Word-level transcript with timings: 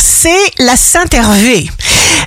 c'est 0.00 0.50
la 0.58 0.76
Sainte 0.76 1.12
Hervé. 1.12 1.68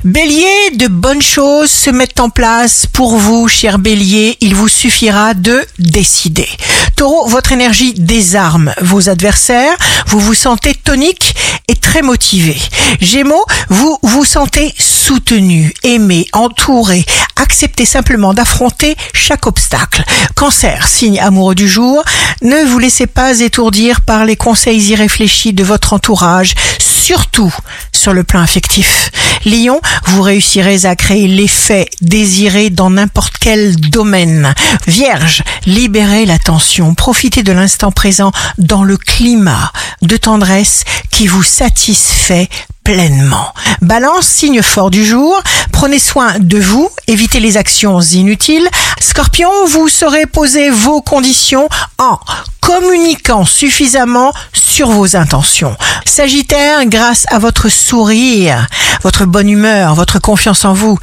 Bélier, 0.04 0.72
de 0.76 0.88
bonnes 0.88 1.22
choses 1.22 1.72
se 1.72 1.90
mettent 1.90 2.20
en 2.20 2.30
place 2.30 2.86
pour 2.86 3.18
vous, 3.18 3.48
cher 3.48 3.80
Bélier. 3.80 4.38
Il 4.42 4.54
vous 4.54 4.68
suffira 4.68 5.34
de 5.34 5.66
décider. 5.80 6.48
Taureau, 6.96 7.28
votre 7.28 7.52
énergie 7.52 7.94
désarme 7.96 8.74
vos 8.82 9.10
adversaires. 9.10 9.76
Vous 10.08 10.20
vous 10.20 10.36
sentez 10.36 10.76
tonique 10.76 11.36
et 11.68 11.76
très 11.76 12.04
motivé. 12.04 12.56
Gémeaux, 13.02 13.46
vous 13.70 13.98
vous 14.04 14.26
sentez 14.26 14.74
soutenu, 14.78 15.74
aimé, 15.84 16.28
entouré. 16.34 17.06
Acceptez 17.36 17.86
simplement 17.86 18.34
d'affronter 18.34 18.96
chaque 19.14 19.48
obstacle. 19.48 20.04
Cancer, 20.36 20.88
signe 20.88 21.20
amoureux 21.20 21.56
du 21.56 21.68
jour, 21.68 22.04
ne 22.42 22.66
vous 22.66 22.80
laissez 22.80 23.08
pas 23.08 23.40
étourdir 23.40 24.02
par 24.02 24.26
les 24.26 24.36
conseils 24.36 24.90
irréfléchis 24.90 25.54
de 25.54 25.64
votre 25.64 25.94
entourage, 25.94 26.54
surtout 27.00 27.54
sur 27.94 28.14
le 28.14 28.24
plan 28.24 28.42
affectif. 28.42 29.10
Lion, 29.46 29.80
vous 30.06 30.22
réussirez 30.22 30.86
à 30.86 30.96
créer 30.96 31.28
l'effet 31.28 31.88
désiré 32.02 32.70
dans 32.70 32.90
n'importe 32.90 33.36
quel 33.40 33.76
domaine. 33.78 34.54
Vierge, 34.86 35.44
libérez 35.66 36.26
la 36.26 36.38
tension, 36.38 36.94
profitez 36.94 37.42
de 37.42 37.54
l'instant 37.54 37.92
présent 37.92 38.32
dans 38.58 38.84
le 38.84 38.98
climat 38.98 39.72
de 40.02 40.18
tendresse 40.18 40.84
qui 41.10 41.28
vous 41.28 41.44
satisfait 41.44 42.50
pleinement. 42.84 43.54
Balance, 43.82 44.28
signe 44.28 44.62
fort 44.62 44.90
du 44.90 45.06
jour, 45.06 45.42
prenez 45.72 46.00
soin 46.00 46.38
de 46.40 46.60
vous, 46.60 46.90
évitez 47.08 47.40
les 47.40 47.56
actions 47.56 48.02
inutiles. 48.02 48.68
Scorpion, 49.00 49.52
vous 49.68 49.88
saurez 49.88 50.26
poser 50.26 50.70
vos 50.70 51.02
conditions 51.02 51.70
en 51.98 52.20
communiquant 52.70 53.46
suffisamment 53.46 54.32
sur 54.54 54.90
vos 54.90 55.16
intentions. 55.16 55.76
Sagittaire, 56.06 56.86
grâce 56.86 57.26
à 57.30 57.40
votre 57.40 57.68
sourire, 57.68 58.68
votre 59.02 59.26
bonne 59.26 59.50
humeur, 59.50 59.96
votre 59.96 60.20
confiance 60.20 60.66
en 60.66 60.74
vous, 60.74 61.00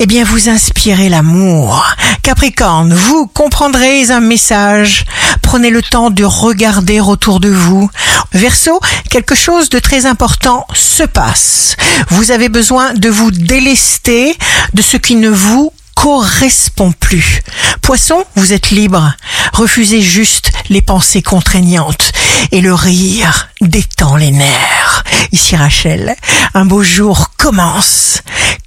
eh 0.00 0.06
bien 0.06 0.24
vous 0.24 0.48
inspirez 0.48 1.08
l'amour. 1.08 1.86
Capricorne, 2.22 2.92
vous 2.92 3.28
comprendrez 3.28 4.10
un 4.10 4.18
message. 4.18 5.04
Prenez 5.42 5.70
le 5.70 5.80
temps 5.80 6.10
de 6.10 6.24
regarder 6.24 6.98
autour 6.98 7.38
de 7.38 7.50
vous. 7.50 7.88
Verseau, 8.32 8.80
quelque 9.08 9.36
chose 9.36 9.68
de 9.68 9.78
très 9.78 10.06
important 10.06 10.66
se 10.74 11.04
passe. 11.04 11.76
Vous 12.08 12.32
avez 12.32 12.48
besoin 12.48 12.94
de 12.94 13.08
vous 13.08 13.30
délester 13.30 14.36
de 14.74 14.82
ce 14.82 14.96
qui 14.96 15.14
ne 15.14 15.30
vous 15.30 15.72
correspond 15.94 16.92
plus. 16.92 17.42
Poisson, 17.80 18.24
vous 18.34 18.52
êtes 18.52 18.70
libre. 18.70 19.12
Refusez 19.52 20.02
juste 20.02 20.50
les 20.68 20.82
pensées 20.82 21.22
contraignantes 21.22 22.12
et 22.52 22.60
le 22.60 22.74
rire 22.74 23.48
détend 23.60 24.16
les 24.16 24.30
nerfs. 24.30 25.04
Ici 25.32 25.56
Rachel, 25.56 26.14
un 26.54 26.64
beau 26.64 26.82
jour 26.82 27.30
commence. 27.36 28.22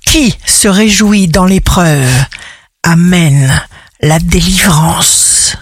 Qui 0.06 0.36
se 0.46 0.68
réjouit 0.68 1.28
dans 1.28 1.46
l'épreuve? 1.46 2.10
Amène 2.84 3.62
la 4.02 4.20
délivrance. 4.20 5.56